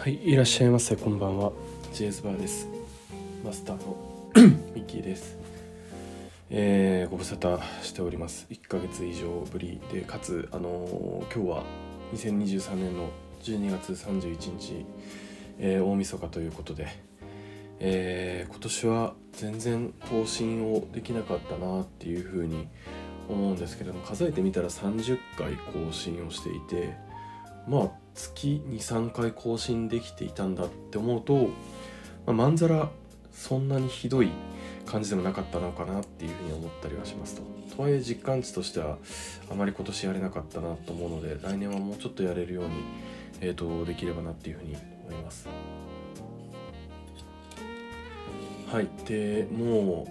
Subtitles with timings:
[0.00, 1.52] はいいらっしゃいませこんばんは。
[1.92, 2.66] ジェイズバーです。
[3.44, 3.98] マスターの
[4.74, 5.36] ミッキーです。
[6.48, 8.46] えー、ご無沙汰しております。
[8.48, 11.64] 1ヶ月以上ぶりでかつあのー、今日は
[12.14, 13.10] 2023年の
[13.42, 14.86] 12月31日、
[15.58, 16.88] えー、大晦日ということで、
[17.78, 22.68] えー、今年は全然更新をできなかったなっていうふうに
[23.28, 26.94] 思うんですけれども数えてみたら30回更新をしていて
[27.68, 31.48] まあ月23回更新できていたんだって思うと、
[32.26, 32.90] まあ、まんざら
[33.32, 34.30] そんなにひどい
[34.86, 37.42] 感じでもなかったのかなっていうふうに思ったりはしますと。
[37.76, 38.98] とはいえ実感値としては
[39.50, 42.70] あまり今年やれなかったなと思うので来年はもうちょっとやれるように、
[43.40, 44.76] えーと、できればなっていうふうに
[45.08, 45.48] 思います。
[48.70, 50.06] はいでも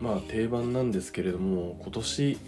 [0.00, 2.38] うまあ定番なんですけれども今年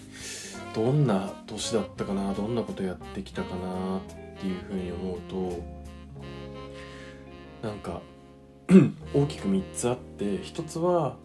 [0.75, 4.01] どんな年だったかなどんなことやってきたかな
[4.37, 5.63] っていうふうに思うと
[7.67, 8.01] なんか
[9.15, 11.17] 大きく3つあって1つは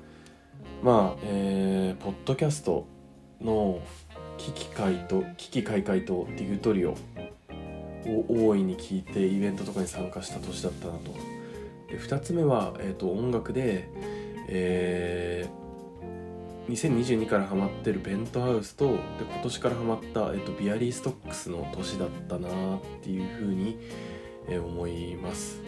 [0.83, 2.85] まあえー、ポッドキャスト
[3.41, 3.81] の
[4.37, 6.95] 危機回と危機開会とディグトリオを
[8.29, 11.11] 大いに聞いてイベントとかに参加した年だったなと。
[11.89, 13.89] で2つ目は、えーと、音楽で、
[14.47, 15.68] えー、
[16.69, 23.77] 2022からハマってるベントハウスとで今年からハマった、えーと、ビアリーストックスの年だったなっていうふうに、
[24.47, 25.61] え、思います。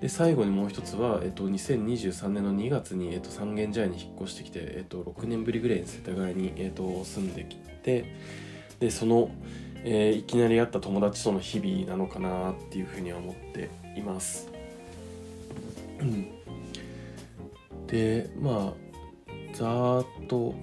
[0.00, 8.16] で最後にもう一つは、えっと、2023年の2月に、えっと、三軒茶屋に引っ越してきて、えっと、6年ぶりぐらいに世田谷に、えっと、住んできて
[8.78, 9.30] でその、
[9.84, 14.48] えー、いきなり会った友達との日々なのかなっていうふうには思っています。
[17.88, 18.89] でまあ
[19.60, 20.54] ざーっと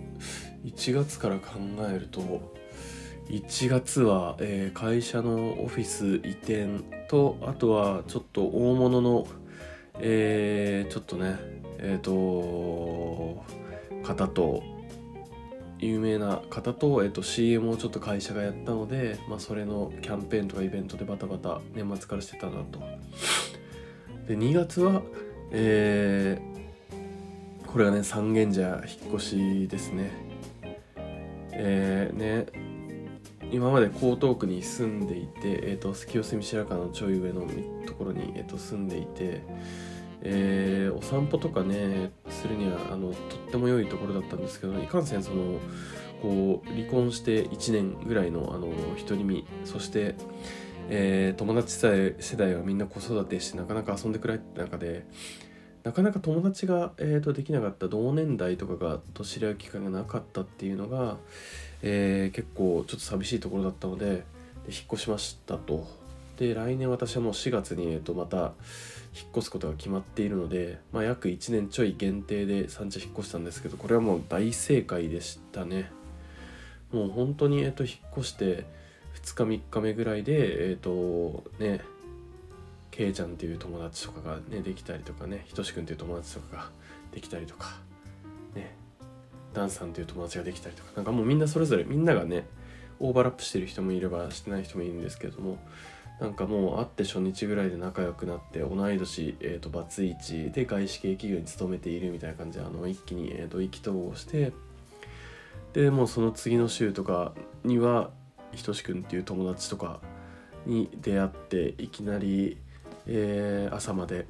[0.66, 2.52] 1月から考えると
[3.30, 6.68] 1月は、えー、会社のオフィス移転
[7.08, 9.28] とあとはちょっと大物の、
[10.00, 11.36] えー、ちょっとね
[11.78, 13.44] えっ、ー、と
[14.04, 14.64] 方と
[15.78, 22.80] 有名な方と,、えーと、CM をちょっと会社がやったので、まあ、それのキャンペーンとかイベントでバタバタ年末からしてたなと。
[24.28, 25.04] で2月は、
[25.52, 26.47] えー、
[27.68, 30.12] これがね三軒茶引っ越しですね。
[31.52, 32.68] えー、ね
[33.52, 37.48] 今まで江東区に住んでいて、えーと、清澄白河のちょい上の
[37.86, 39.42] ところに、えーと、住んでいて、
[40.22, 43.16] えー、お散歩とかねするにはあのとっ
[43.52, 45.60] ても良いところだったんですけどいかんせんその
[46.22, 48.68] こう離婚して1年ぐらいのあの
[49.08, 50.16] 独り身そして、
[50.90, 55.06] えー、友達世代はみんな子育てしてなかなか遊んでくれって中で
[55.88, 61.16] なかなか友達が、えーとできなかった同年代とかがと知り合う機会がなかったっていうのが、
[61.82, 64.14] えー、結構ちょっと寂しいところだったのでで
[64.68, 65.88] 引っ越しましたと。
[66.38, 68.52] で来年私はもう4月に、えー、とまた
[69.16, 75.90] 引っ越すことが決まっているので、まあ、約1年ちょい限定で産地引っ越したんですけどこれはもう大正解でしたね。
[76.92, 78.66] もう本当に、えー、と引っ越して
[79.24, 81.80] 2日3日目ぐらいでえっ、ー、とね
[82.98, 86.70] けいちゃんっていう友達とかがねできたりとかねひとしくんっていう友達とかが
[87.12, 87.76] できたりとか
[88.56, 88.76] ね
[89.54, 92.48] ダンさんっていう友達ができたりとかなんかもうみんなそれぞれみんながね
[93.00, 95.60] オーバーラップしてる人もいればしてない人もいるんですけども
[96.20, 104.52] なんかもう会って初日ぐらいで仲良くなって同い年、えーと、バツイチで外資系企業に勤めているみたいな感じであの一気に、えーと、意気投合して
[105.74, 107.34] でもうその次の週とか
[107.64, 108.10] には
[108.54, 110.00] ひとしくんっていう友達とか
[110.66, 112.58] に出会っていきなり、
[113.08, 114.28] えー、朝まで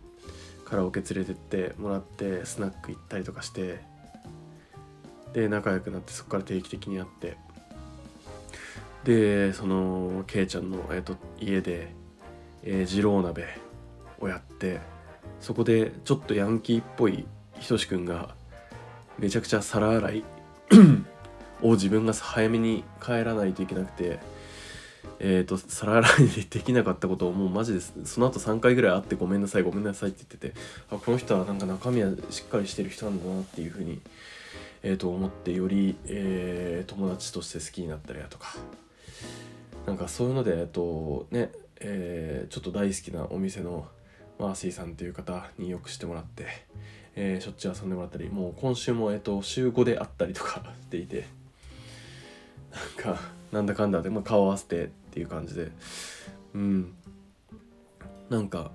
[0.65, 3.79] カラオケ連れてってもらってスナック行ったりとかして
[5.33, 7.37] で仲良くなってそこから定期的に会って
[9.03, 11.87] でそのケイちゃんの、えーと、家で、
[12.63, 13.45] えー、二郎鍋
[14.19, 14.81] をやって
[15.39, 17.25] そこでちょっとヤンキーっぽい
[17.59, 18.35] ひとしくんが
[19.17, 20.23] めちゃくちゃ皿洗い
[21.63, 24.19] を自分が早めに帰らないといけなくて
[25.19, 33.99] えーと、皿洗いできなかったことをもうマジですその後3回ぐらい会ってごめんなさいごめんなさいって言っててあこの人はなんか中身はしっかりしてる人なんだなっていうふうに
[34.83, 38.55] えー、と思ってより、えー、友達として好きになったりだとか
[39.85, 43.87] なんかそういうのでえっとね、えー、ちょっと大好きなお店の
[44.39, 46.45] マーシーさんっていう方によくしてもらって、
[47.15, 51.25] えー、しょっちゅう遊んでもらったりもう今週も、えっと、週5で会ったりとか していて
[52.77, 53.21] なんか
[53.51, 55.71] なんだかんだで、まあ、顔合わせてっていう感じで。
[56.53, 56.93] うん。
[58.29, 58.71] なんか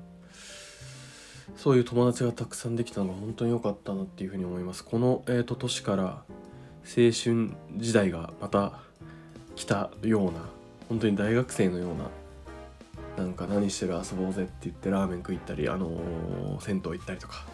[1.57, 4.85] そういう友達がたくさんできたのが本当に良かったなっていうふうに思います。
[4.85, 6.25] この、えーと、年から青
[6.85, 8.81] 春時代がまた
[9.55, 10.41] 来たような
[10.89, 17.45] 本当に大学生のようななんか何してる遊ぼうぜって言ってラーメン食いったり、あのー銭湯行ったりとか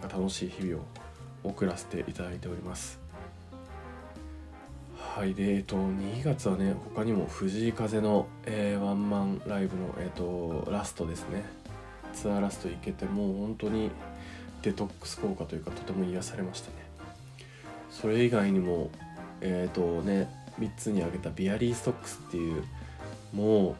[0.00, 0.84] なんか楽しい日々を
[1.44, 2.99] 送らせていただいております。
[5.14, 5.34] はい。
[5.34, 11.44] でえっと2月はね他にも藤井風の、えーワンマンライブの、えっとラストですね。
[12.14, 13.90] ツアーラスト行けてもう本当に
[14.62, 16.76] デトックス効果というかとても癒されましたね。
[17.90, 18.90] それ以外にも
[19.40, 20.28] えっ、とね
[20.60, 22.62] 3つに挙げたビアリーストックスっていう
[23.32, 23.76] もう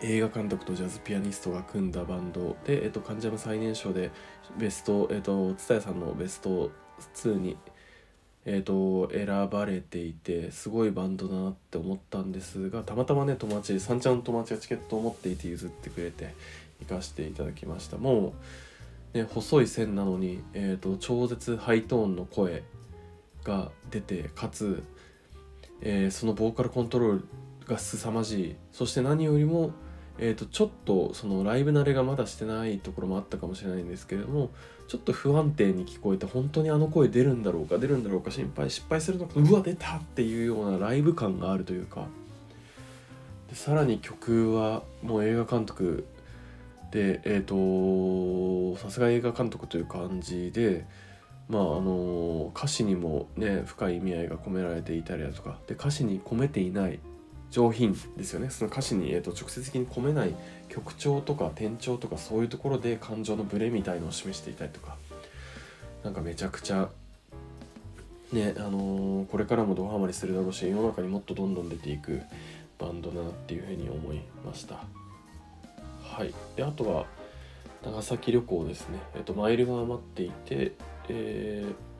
[0.00, 4.10] 映画監督とジャズピアニストが組んだバンドで、えっと、関ジャム最年少で
[4.58, 6.70] ベスト、えっと、蔦屋さんのベスト
[7.14, 7.56] 2に、
[8.46, 16.34] えっと、選ばれていてすごいバンドだなって思ったんですがたまたまね友達三ちゃんの友達がチケットを持っていて譲ってくれて
[16.80, 17.96] 行かせていただきました。
[17.96, 18.34] も
[19.14, 22.62] う、ね、細い線なのに、えっと、超絶ハイトーンの声
[23.44, 24.82] が出てかつ、
[25.80, 27.28] えーそのボーカルコントロール
[27.66, 28.56] が凄まじい。
[28.72, 29.70] そして何よりも
[30.18, 34.50] えー、とちょっとそのライブ慣れがまだしてないところもあったかもしれないんですけれども
[34.86, 42.06] ちょっと不安定に聞こえて本当にあの声出るんだろうか出るんだろうか心配失敗するのかうわ出たっていうようなライブ感があるというか。
[43.48, 46.06] でさらに曲はもう映画監督
[46.90, 50.86] でえっ、とさすが映画監督という感じで
[51.48, 57.00] まああの歌詞にもね深い意味合いが込められていたりだとかで歌詞に込めていない
[57.54, 58.50] 上品ですよね。
[58.50, 60.34] その歌詞に、えー、と直接的に込めない
[60.68, 64.96] 曲調とか転調とかそういうところで感情のブレみたいのを示していたりとか。
[66.02, 66.90] なんかめちゃくちゃ
[68.32, 72.20] ねあのーこれからもドハマりするだろうし世の中にもっとどんどん出ていく
[72.78, 74.84] バンドだなっていうふうに思いました。
[76.02, 76.34] はい。
[76.56, 77.06] であとは
[77.84, 78.98] 長崎旅行ですね。
[79.14, 80.72] えっ、とマイルが余っていて
[81.08, 81.93] えー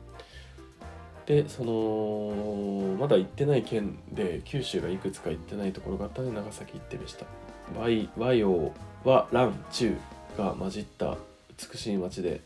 [1.25, 7.25] でそのまだ行ってない県で九州がいくつか行ってないところがあったので長崎行ってました。
[8.17, 8.71] 和洋
[9.03, 9.97] 和蘭中
[10.37, 11.17] が混じった
[11.71, 12.41] 美しい街で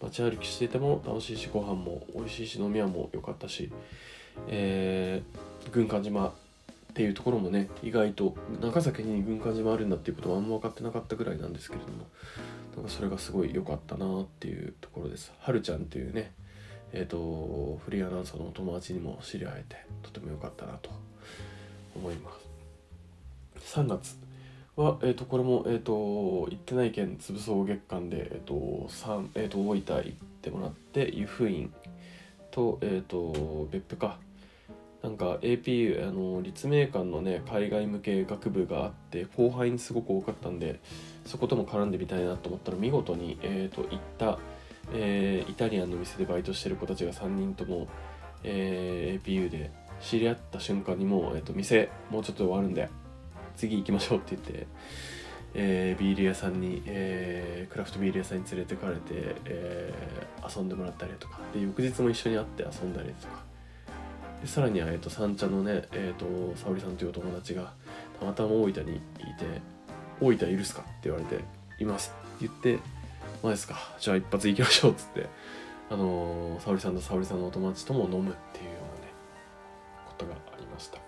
[0.00, 3.70] 街歩きしていても楽しいしご飯も美味しいし飲み屋も良かったし、
[4.48, 6.32] えー軍艦島っ
[6.94, 12.06] ていうところもね意外と長崎に軍艦島あるんだっていうことはあんま分かってなかったぐらいなんですけれども
[12.76, 15.32] なんかそれがすごい良かったなっていうところです。
[15.38, 16.32] はるちゃんっていうね
[16.92, 20.90] えー、とフリーアナウンサーのお友達にも知り合えてとても良かったなと
[21.96, 22.30] 思いま
[23.60, 23.78] す。
[23.78, 24.16] 3月。
[24.76, 31.72] は、えー、とこれも、えー、と行ってない県つぶそう月間で、えーと三えー、と大分行ってもらって湯布院
[32.50, 34.18] と,、えー、と別府か。
[35.02, 40.78] なんか AP あの立命館のね海外向け学部があって後輩にすごく多かったんで
[41.26, 44.38] そことも絡んでみたいなと思ったら見事に、えー、と行った
[44.92, 47.88] えーイタリアンの店でバイトしてる子たちが3人とも、
[48.44, 52.88] えー APU で知り合った瞬間にもう、えー、と店もうちょっと終わるんで
[53.56, 54.66] 次行きましょうって言って、
[55.54, 59.00] えービール屋さんに、えークラフトビール屋さんに連れてかれて、
[59.44, 63.44] えー遊んでもらったりとかで翌日も一緒に会って遊んだりとか
[64.40, 67.72] でさらには、えー、と三茶のね、えー、と沙織さんというお友達が
[68.18, 69.02] たまたま大分にいて
[70.20, 71.38] 「大分いるっすか?」って言われて
[71.78, 72.82] 「います」って言って
[73.42, 75.28] マジですかじゃあ一発行きましょうっつって
[75.90, 79.12] あの、沙織さんと沙織さんのお友達とも飲むっていうようなね
[80.06, 80.98] ことがありました。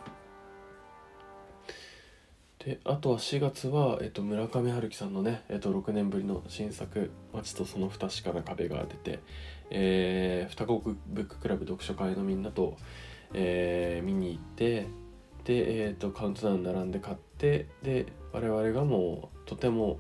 [2.65, 9.19] であとは4月は、えっと、村上春樹さんのね、えっと、6年ぶりの新作「街とその不確かな壁」が出て、
[9.71, 12.79] えー、双子ブッククラブ読書会のみんなと、
[13.35, 14.87] えー見に行って
[15.45, 19.99] で、えー、とカウントダウン並んで買ってで我々がもうとても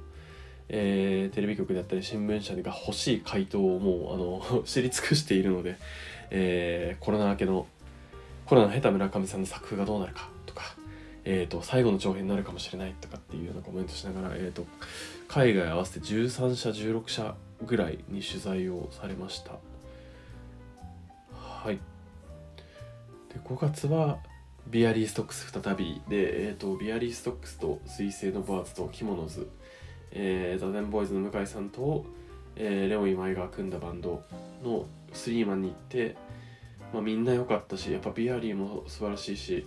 [0.68, 5.76] えーテレビ局であったり新聞社が欲しい回答をもうあの 知り尽くしているので、
[6.30, 7.66] えーコロナ明けの
[8.46, 10.76] コロナの経た村上さんの作風がどうなるかとか、
[11.24, 14.66] えー、と最後の長編になるかもしれないとかっていうようなコメントしながら、えー、と
[15.28, 19.52] 海外合わせて13社16社ぐらいに取材をされました。
[21.32, 21.78] はい。
[23.32, 24.18] で5月は
[24.66, 29.48] ビアリーストックス再びで、えー、とビアリーストックスと水星のバーズとキモノズ
[30.14, 32.04] えー、ザ・デンボーイズの向井さんと、
[32.56, 34.22] えーレオン今井が組んだバンド
[34.62, 36.16] のスリーマンに行って、
[36.92, 39.66] まあ、みんな良かったしやっぱビアリーも素晴らしいし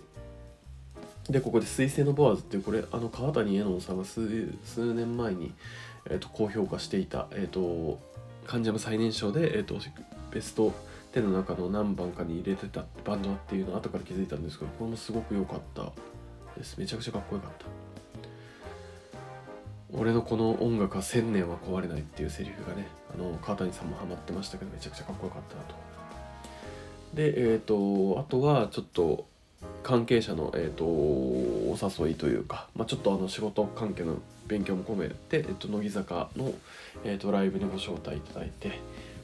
[1.28, 5.52] でここで「水星のボアーズ」っていうこれあの川谷絵音さんが数数年前に、
[6.06, 8.00] えー、と高評価していた、えー、と
[8.46, 9.76] 関ジャム最年少で、えー、と
[10.30, 10.72] ベスト
[11.12, 15.92] 10の中の何番かに入れてたバンドっていうのを後から気づいたんですけどこれもすごく良かった
[16.56, 16.78] です。
[16.78, 17.66] めちゃくちゃかっこよかった。
[19.92, 25.74] 俺のこの音楽は千年は壊れないっていうセリフがねあの川谷さんもハマってましたけどめちゃくちゃかっこよかったなと。
[27.14, 29.26] でえっ、とあとはちょっと
[29.82, 36.52] 関係者の、えーと、お誘いというか、まあ、ちょっとあの仕事関係の勉強も込めて、えーと、乃木坂の、
[37.04, 38.78] えーと、ライブにご招待いただいて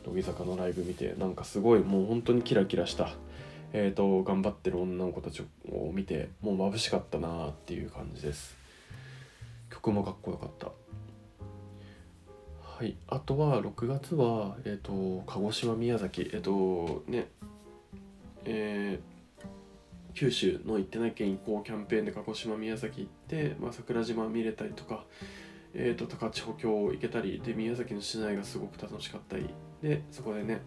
[0.07, 3.11] 乃木坂のライブ見てなんかすごいもう本当にキラキラした、
[3.73, 8.64] えー、と頑張ってる女の子たちを見てもう眩しかったなっていう感じです。
[9.85, 10.69] 曲もかっこよかった。
[12.63, 12.97] はい。
[13.07, 16.23] あとは6月はえっ、ー、と鹿児島宮崎。
[16.23, 17.29] えっ、ー、とね。
[18.47, 19.15] えー
[20.15, 25.03] 九州の行ってない県行こうキャンペーンで鹿児島宮崎行って、まあ、桜島見れたりとか、
[25.75, 29.53] えーと、高千穂峡行けたりで宮崎の市内がすごく楽しかったり。
[29.83, 30.61] でそこでね、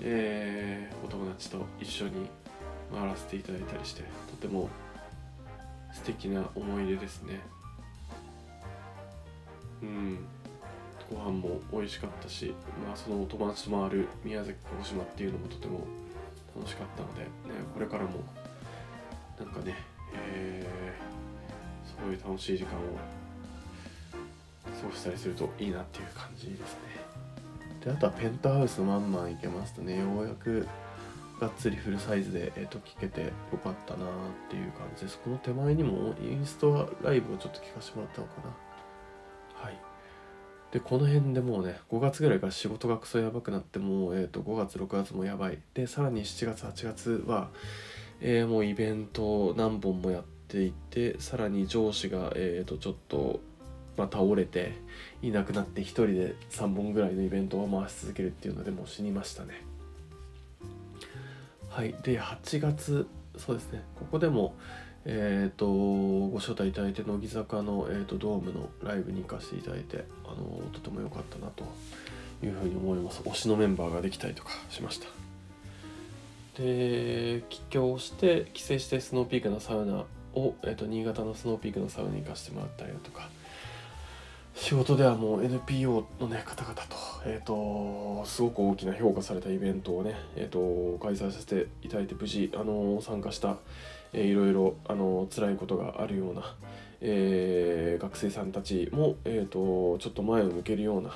[0.00, 2.28] えー、お友達と一緒に
[2.94, 4.70] 回らせていただいたりしてとても
[5.92, 7.40] 素敵な思い出ですね。
[9.82, 10.18] うん。
[11.08, 12.52] ご飯も美味しかったし、
[12.84, 15.86] まあ、そのお友達と回る宮崎鹿児島っていうのもとても
[16.56, 17.28] 楽しかったので、ね、
[17.72, 18.10] これからも
[19.38, 19.76] なんかね、
[20.14, 22.80] えー、そういう楽しい時間を
[24.80, 26.66] 過ごしたりするといいなっていう感じですね。
[27.84, 30.66] であとはペンタハウスまんまん行けますとねようやく
[31.40, 33.30] がっつりフルサイズで、えー、と聞けてよ
[33.62, 34.08] かったなっ
[34.50, 35.18] ていう感じです。
[35.18, 38.65] この手前にもインストライブをちょっと聞かせてもらったのかな。
[39.62, 39.78] はい。
[40.72, 45.58] でこの辺でもうね5月ぐらいから仕事がクソやばくなってもう、えー、と5月6月もやばい。
[45.74, 47.50] でさらに7月8月は
[48.20, 53.40] えー、もうイベント何本もやっていてさらに上司が、えー、とちょっと、
[53.96, 54.72] まあ、倒れて
[55.22, 59.64] いなくなって1人で3本ぐらいのイベントを回し続けるっていうのでもう死にましたね。
[61.68, 61.94] はい。
[62.02, 63.82] で8月そうですね。
[63.96, 64.54] ここでも
[65.08, 71.64] えーと、ご招待いただいて乃木坂の、えーと、ドームのライブに行かせていただいてあのとても良かったなと
[72.44, 73.22] いうふうに思います。
[73.22, 75.06] 推しのメンバーができたりとかしました。
[76.60, 83.28] で帰郷して帰省してスノーピークのサウナを、えーと、新潟のスノーピークのサウナに行かせてもらったりだとか
[84.56, 86.96] 仕事ではもう NPO の、ね、方々と,、
[87.26, 93.58] えーと、すごく大きな評価されたイベントをね、えーと、開催させていただいて無事、あの参加した、
[94.12, 96.54] えー、いろいろ、あの辛いことがあるような、
[97.00, 101.10] えー、学生さんたちも、えー、とちょっと前を向けるような、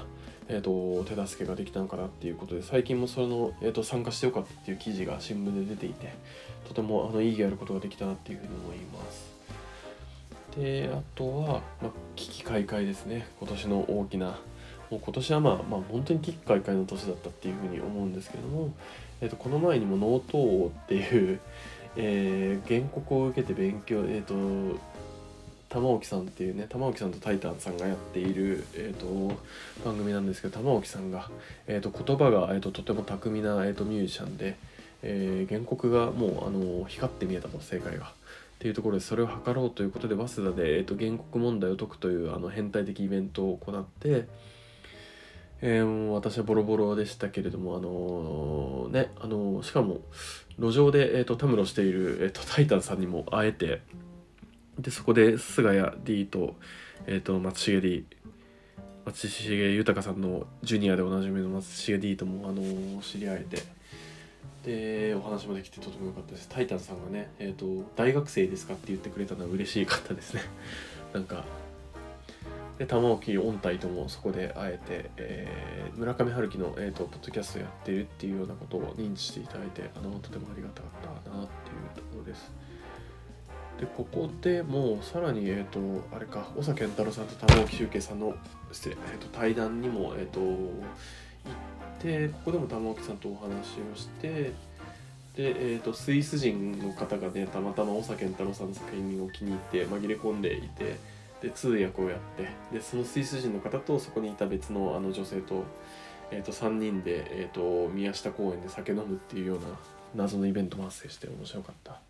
[0.48, 6.12] えーと、手助けができたのかなっていうことで最近もその、えーと、参加してよかったっていう記事が新聞で出ていて
[6.66, 9.30] とてもあの意義あることができたなっていうふうに思います。
[10.56, 11.46] であとは、
[11.80, 13.28] まあ、危機開会ですね。
[13.38, 14.38] 今年の大きな
[14.90, 18.74] もう今年はまあ、まあ、本当に危機開会の年だったっていうふうに思うんですけども、
[19.20, 21.40] えーと、この前にもノート王っていう、
[21.96, 24.78] えー、原告を受けて勉強、えーと
[25.70, 29.38] 玉置さんっていうね玉置さんとタイタンさんがやっている、えーと、
[29.84, 31.30] 番組なんですけど玉置さんが、
[31.68, 34.56] えーと、言葉が、えーと、とても巧みな、えー、とミュージシャンで、
[35.02, 38.06] えー、原告がもうあの光って見えたと正解が。
[38.06, 44.26] っていうところでそれを図ろうということで早稲田で、えー、と原告問題を解くというあの変態的イベントを行って、
[45.62, 50.00] えー、私はボロボロでしたけれども、あのー、ねあのー、しかも
[50.58, 53.82] 路上で、えー、とたむろしている、えー、とタイタンさんにも会えて。
[54.80, 56.56] でそこで菅谷 D と,、
[57.06, 58.06] えーと、松重 D
[59.04, 63.58] 松重豊さんのジュニアでおなじみの松重 D とも、あの、知り合えて
[64.64, 70.42] でお話もできてとても良かったですタイタンさんがね、えーと「大学生ですか?」って言ってくれたのは嬉しかったですね
[71.14, 71.44] なんか
[72.80, 82.50] で玉置音体ともそこで会えて、えー、村上春樹の、えーと、ポッドキャストやっているっていうようなことを認知していただいてあのとてもありがたかったなっていうところです。
[83.78, 85.78] でここでもうさらにえ、ー、と
[86.16, 105.64] あれか長健太郎さんと玉置周慶さんの、えーと、対談にもえ、ー、と行ってここでも玉置さんとお話をしてで、えーと、スイス人の方がねたまたま長健太郎さんの作品を気に入って紛れ込んでいてで通訳をやってでそのスイス人の方とそこにいた別のあの女性と,、
[106.30, 109.66] えー、と3人で、えー、と宮下公園で酒飲むっていうような
[110.14, 112.00] 謎のイベントも発生して面白かった。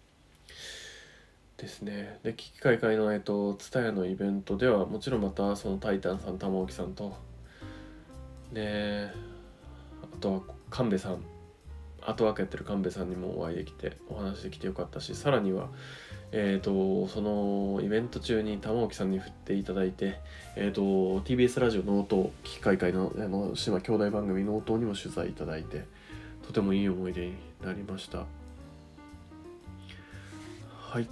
[1.60, 7.14] ですねで危機開会のえっと TSUTAYA のイベントではもちろんまたそのタイタンさん玉置さんと
[8.50, 9.10] で
[10.02, 11.22] あとは神戸さん
[12.00, 15.68] 後分けやってる神戸さんにもお会いできてお話できてよかったしさらには
[16.32, 20.20] えーと、そのイベント中に玉置さんに振っていただいて、
[20.54, 20.82] えーと、
[21.22, 25.84] TBS ラジオノート機開会のあの島兄弟番組ノートにも取材いただいて
[26.46, 27.34] とてもいい思い出に
[27.64, 28.26] なりました。
[30.90, 31.08] はい。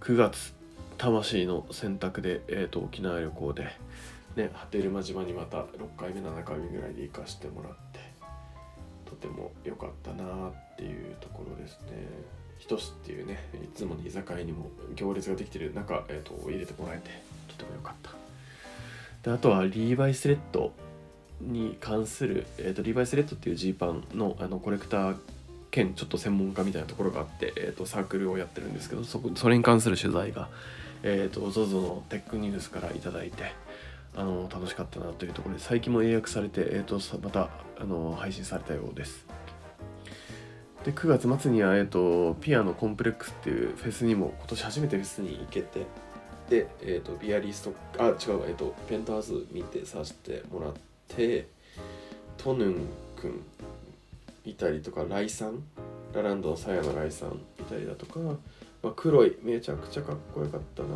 [0.00, 0.54] 9月
[0.96, 3.64] 魂の選択で、えーと、沖縄旅行で、
[4.36, 8.00] ね、波照間島にまた6回目7回目ぐらいで行かしてもらって
[9.04, 12.08] とても良かったなっていうところですね。
[12.58, 17.10] ひとしっていうねいつもの居酒屋にも行列ができてる中、えーと、入れてもらえて
[17.48, 18.10] とてもよかった。
[19.22, 20.72] であとはリーバイスレッド
[21.40, 25.16] に関する、えーと、リーバイスレッドっていうジーパンのあのコレクター
[25.70, 30.48] 兼ちょっと専門家みたいなところがあって、えーと、サークルをやってるんですけどそこそれに関する取材が、
[31.02, 33.52] えー、と ZOZO のテックニュースから頂いて
[34.16, 39.26] あの楽しかったなというところで最近も英訳されて、えー、とまたあの配信されたようです。
[40.84, 45.86] で9月末には、えーと、ピアノコンプレックスっていうフェスにも今年初めてフェスに行けて
[46.48, 48.14] で、えーと、ビアリストあ違う、
[48.46, 50.72] えーと、ペンターズ見てさせてもらっ
[51.08, 51.48] て
[52.36, 53.42] トヌン君
[54.44, 55.62] いたりとかライさん
[56.14, 58.18] ラランドのさやのライさんいたりだとか、
[58.82, 60.88] まあ、黒いめちゃくちゃかっこよかったな。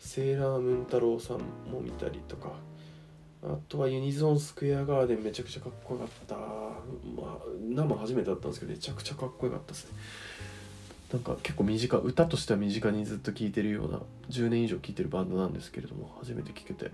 [0.00, 1.38] セーラームーン太郎さん
[1.70, 2.52] も見たりとか。
[3.42, 6.34] あとはユニゾンスクエアガーデンめちゃくちゃかっこよかった。
[6.34, 6.42] ま
[7.22, 9.92] あ生初めてだったんですけどめちゃくちゃかっこよかったですね。
[11.12, 16.90] なんか結構身近歌としては身近にずっと聴いてるような10年以上聴いてるバンドなんですけれども初めて聴けて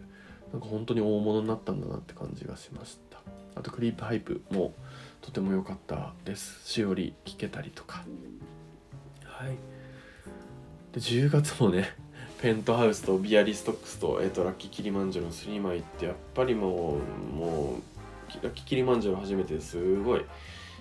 [0.53, 3.19] なんか本当に大物になったんだなって感じがしました。
[3.57, 4.75] あとクリープハイプも
[5.21, 6.61] とても良かったです。
[6.69, 8.05] しおり聴けたりとか。
[9.25, 9.57] はい。
[10.93, 11.97] で10月もね
[12.45, 16.99] ペントハウスとビアリストックスと,、えーと、ラッキーキリマンジャロの3枚ってやっぱりも
[17.33, 20.27] うもうラッキーキリマンジャロ初めてすごい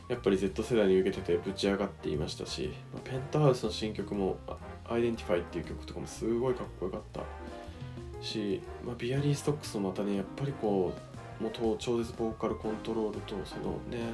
[0.09, 4.35] やっぱり Z 世代に受けててぶち上がっていましたし、まあ、ペントハウスの新曲も
[4.91, 7.21] 「アイデンティファイ」っていう曲とかもすごいかっこよかった
[8.21, 10.91] し、まあ、 Bialystocks もまたねやっぱりこ
[11.39, 14.13] うもう超絶ボーカルコントロールとそのね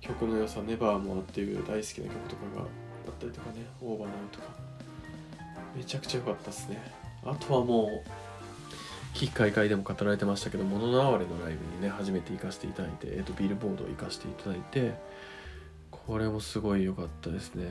[0.00, 2.64] 曲の良さ「ネバーモア」っていう大好きな曲とかがあ
[3.10, 4.73] ったりとかね「Over Now とか。
[5.76, 6.80] めちゃくちゃ良かったですね。
[7.24, 8.10] あとはもう
[9.14, 14.94] 奇奇怪怪でも語られてましたけど「もののあわれ」のライブにね初めて行かせていただいて、えーと、ビルボードを行かせていただいて
[15.90, 17.64] これもすごい良かったですね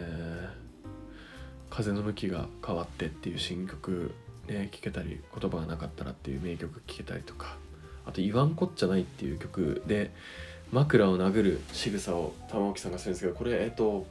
[1.69, 4.13] 「風の向きが変わって」っていう新曲
[4.47, 7.57] ね聴けたり「言葉がなかったら」っていう名曲聴けたりとか
[8.05, 10.11] あと「言わんこっちゃない」っていう曲で
[10.71, 14.07] 枕を殴る仕草を玉置さんがするんですけどこれえっ、ー、と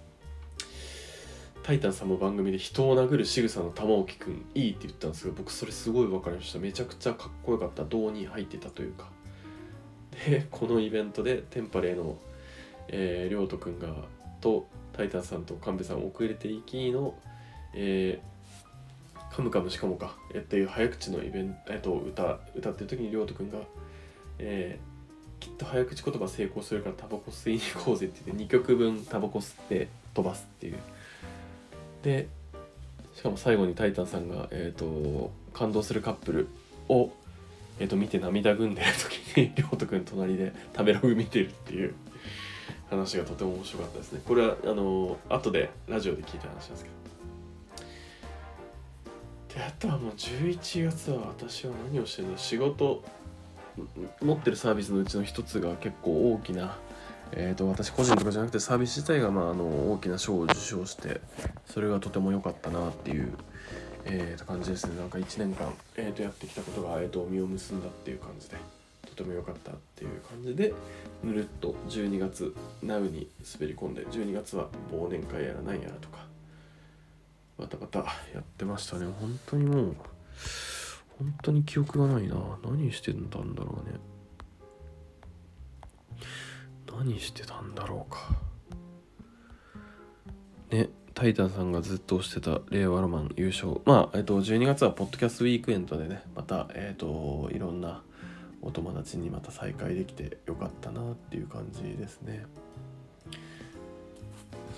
[1.62, 6.58] タイタンさんも番組で人を殴る仕草の玉置くんいいって言ったんですけど僕それすごい分かりました。
[6.58, 7.84] めちゃくちゃかっこよかった。
[7.84, 9.08] 胴に入ってたというか。
[10.26, 12.18] でこのイベントでテンパレーの、
[12.88, 13.94] えー、りょうとくんが
[14.40, 17.14] とタイタンさんと神戸さん遅れていきの、
[17.74, 23.58] えー、カムカムしかもか、えっていう早口のイベント、えっと、歌歌ってる時にりょうとくんが、
[24.38, 30.78] えー、きっと早口言葉成功するからタバコ吸いに行こうぜって言って2曲分タバコ吸って飛ばすっていう。
[32.02, 32.28] で
[33.14, 36.48] しかも最後にタイタンさんが、えーと、感動するカップル
[36.88, 37.12] を、
[37.78, 41.94] えーと、見て涙ぐんでる時に亮斗くん隣で食べログ見てるっていう
[42.90, 44.20] 話がとても面白かったですね。
[44.26, 46.90] これはあの後でラジオで聞いた話なんですけ
[49.54, 49.60] ど。
[49.60, 53.04] であとはもう11月は私は何をしてるの仕事
[54.22, 56.78] 持ってるサービスのうちの一つが結構大きな
[57.34, 61.20] えーと、私個人とかじゃなくてサービス自体が、まあ、あの大きな賞を受賞して
[61.66, 63.32] それがとても良かったなっていう、
[64.04, 64.96] えー、と感じですね。
[64.98, 68.56] なんか1年間、えー、とやってきたことが、えー、と実を結んだっていう感じで
[69.06, 70.74] とても良かったっていう感じで
[71.24, 76.26] ぬるっと12月ナウに滑り込んで12月は忘年会やら何やらとか
[77.58, 77.98] バタバタ
[78.34, 79.06] やってましたね。
[79.20, 79.96] 本当にもう
[81.18, 82.36] 本当に記憶がないな。
[82.64, 84.11] 何してたんだろうね。
[86.96, 88.30] 何してたんだろうか。
[90.70, 93.80] ねタイタンさんがずっと推してた令和ロマン優勝。
[93.84, 98.02] まあえっと12月はポッドキャストウィークエンドでねまたえっといろんな
[98.62, 102.46] お友達にまた再会できてよかったなっていう感じですね。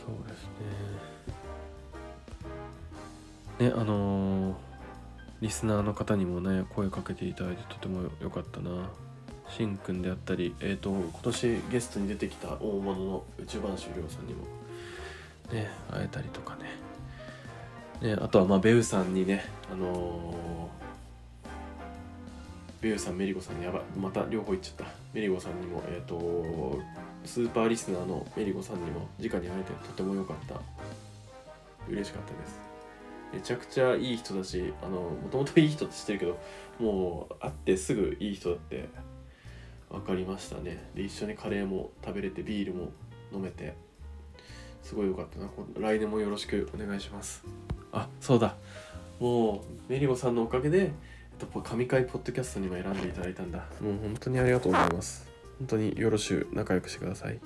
[0.05, 0.43] そうです
[3.61, 3.69] ね。
[3.69, 4.55] ねあのー、
[5.41, 8.91] リスナーの方にもね声かけていただいてとても良かったな。
[9.49, 14.45] しんくんであったり、えーと、今年ゲストに出てきた大物の宇宙番終了さんにも
[15.53, 16.65] ね会えたりとかね。
[18.03, 24.93] ねあとはまあベウさんにねあのー、ベウさんメリゴさんにやばまた両方言っちゃった。
[25.13, 26.81] メリゴさんにもえっ、ー、と
[27.25, 30.61] スーパーリスナーのメリゴさんにも直に会えてとても良かった。
[31.89, 32.65] 嬉しかったです。
[33.35, 36.39] めちゃくちゃいい人だしもともといい人って知ってるけど
[36.79, 38.89] もう会ってすぐいい人だって
[39.95, 40.91] 分かりましたね。
[40.95, 42.93] で一緒にカレーも食べれてビールも
[43.33, 43.75] 飲めて
[44.83, 45.49] すごい良かったな。
[45.79, 47.45] 来年もよろしくお願いします。
[47.93, 48.57] あそうだ。
[49.21, 50.91] もうメリゴさんのおかげで、えっ
[51.39, 53.67] と、神回ポッドキャストにも選んでいただいたんだ。
[53.81, 55.27] もう本当にありがとうございます。
[55.59, 57.39] 本当によろしゅう仲良くしてください。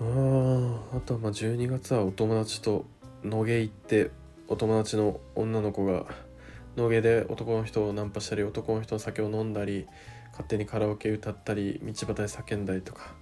[0.00, 0.04] あ
[0.96, 2.84] あとはまあ12月はお友達と
[3.22, 4.10] 野毛行って
[4.48, 6.04] お友達の女の子が
[6.76, 9.86] 野毛で男の人をナンパしたり男の人の酒を飲んだり
[10.30, 13.14] 勝手にカラオケ歌ったり道端で叫んだりとか。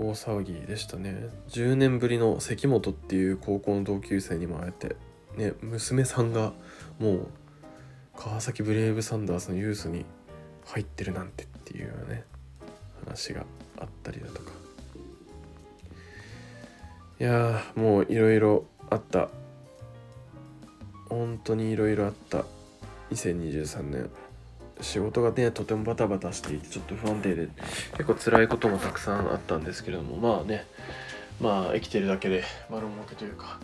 [0.00, 1.28] 大騒ぎでしたね。
[1.48, 4.96] 10年ぶりの関本っていう高校の同級生にも会えて。
[5.36, 6.52] ね娘さんが
[6.98, 7.28] もう
[8.16, 10.04] 川崎ブレイブサンダースのユースに
[10.66, 12.24] 入ってるなんてっていうね
[13.04, 13.44] 話が
[13.78, 14.52] あったりだとか。
[17.20, 19.28] いやもういろいろあった。
[21.08, 22.44] 本当にいろいろあった。
[23.10, 24.10] 2023年。
[24.80, 27.48] 仕事がねとてもバタバタしていてちょっと不安定で
[27.96, 30.16] 結構辛いこともたくさんあったんですけれども。
[30.16, 30.66] まあね。
[31.40, 33.58] まあ生きてるだけで丸儲けというか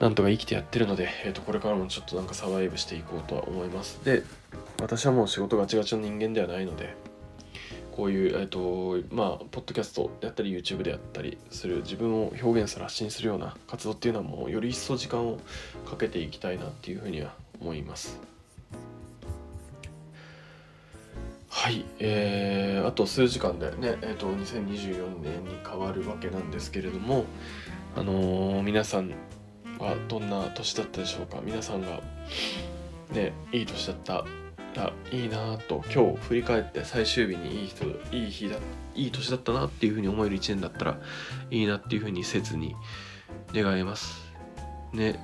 [0.00, 4.04] なんとか生きてやってるので、えー、とこれからもちょっとなんかサバイブしていこうとは思います。
[4.04, 4.22] で
[4.80, 6.96] 私はもう仕事ガチガチの人間ではないので
[7.94, 15.38] こういう、えーとまあ、ポッドキャストであったり YouTube であったりする自分を表現する発信するような活動っていうのはもうより一層時間を
[15.86, 18.18] かけていきたいなっていうふうには思います。
[21.48, 27.24] はいえー、あと数時間でね、えーと、2024年に変わるわけなんですけれども
[27.94, 29.10] あのー、皆さん
[29.78, 31.40] はどんな年だったでしょうか？
[31.44, 32.00] 皆さんが
[33.12, 34.24] ねいい年だった
[35.10, 35.84] いいなと。
[35.92, 38.56] 今日振り返って最終日にいい人いい日だ
[38.94, 41.00] いい年だったなっていうふうに思える1年だったら
[41.50, 42.74] いいなっていうふうに切に
[43.54, 44.32] 願います。
[44.92, 45.18] ね。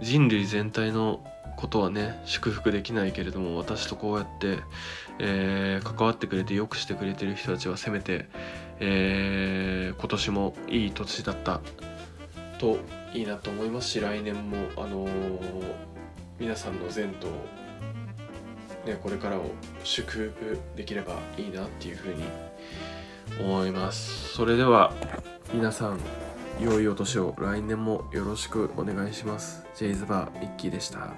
[0.00, 1.24] 人類全体の
[1.56, 4.58] ことはね祝福できないけれども私とこうやって、
[5.18, 8.28] えー、関わってくれてよくしてくれてる人たちはせめて、
[8.78, 11.60] えー、今年もいい年だった
[12.58, 12.78] と
[13.14, 15.74] いいなと思いますし来年もあのー、
[16.38, 17.28] 皆さんの前途
[18.86, 19.50] ね、これからを
[19.82, 22.24] 祝福できればいいなっていうふうに
[23.40, 24.28] 思います。
[24.34, 24.94] それでは
[25.52, 26.00] 皆さん
[26.60, 27.34] 良いお年を。
[27.38, 29.66] 来年もよろしくお願いします。
[29.74, 31.10] ジェイズバーミッキーでした。